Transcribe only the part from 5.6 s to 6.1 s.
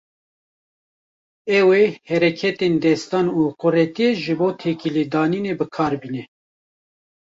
kar